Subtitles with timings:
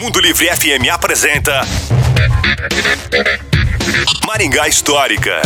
[0.00, 1.62] Mundo Livre FM apresenta
[4.26, 5.40] Maringá Histórica.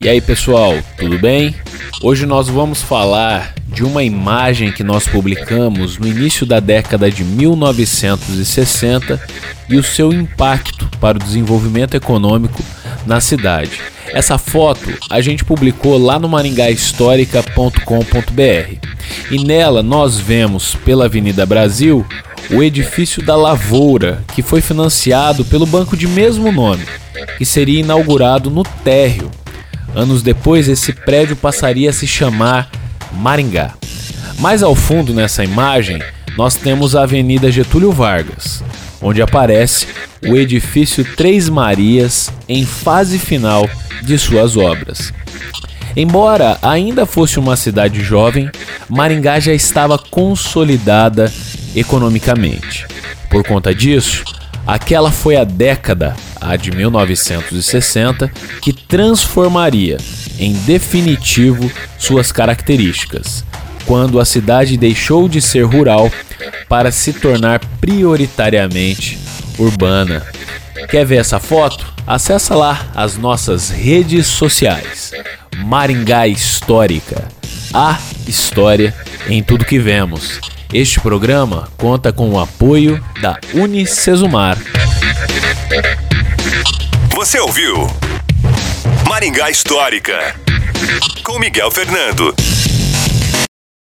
[0.00, 1.56] E aí pessoal, tudo bem?
[2.02, 7.24] Hoje nós vamos falar de uma imagem que nós publicamos no início da década de
[7.24, 9.20] 1960
[9.68, 12.62] e o seu impacto para o desenvolvimento econômico
[13.06, 13.80] na cidade.
[14.06, 18.77] Essa foto a gente publicou lá no maringahistórica.com.br
[19.30, 22.04] e nela nós vemos pela Avenida Brasil
[22.50, 26.84] o edifício da Lavoura, que foi financiado pelo banco de mesmo nome,
[27.36, 29.30] que seria inaugurado no térreo.
[29.94, 32.70] Anos depois, esse prédio passaria a se chamar
[33.12, 33.74] Maringá.
[34.38, 36.00] Mais ao fundo nessa imagem,
[36.36, 38.62] nós temos a Avenida Getúlio Vargas,
[39.02, 39.86] onde aparece
[40.26, 43.68] o edifício Três Marias em fase final
[44.02, 45.12] de suas obras.
[45.96, 48.50] Embora ainda fosse uma cidade jovem,
[48.88, 51.32] Maringá já estava consolidada
[51.74, 52.86] economicamente.
[53.30, 54.24] Por conta disso,
[54.66, 58.30] aquela foi a década, a de 1960,
[58.62, 59.98] que transformaria
[60.38, 63.44] em definitivo suas características,
[63.84, 66.10] quando a cidade deixou de ser rural
[66.68, 69.18] para se tornar prioritariamente
[69.58, 70.24] urbana.
[70.88, 71.86] Quer ver essa foto?
[72.06, 75.12] Acesse lá as nossas redes sociais.
[75.64, 77.28] Maringá Histórica.
[77.74, 78.94] A história
[79.28, 80.40] em tudo que vemos.
[80.72, 84.56] Este programa conta com o apoio da Unicesumar.
[87.14, 87.86] Você ouviu
[89.08, 90.34] Maringá Histórica
[91.24, 92.34] com Miguel Fernando.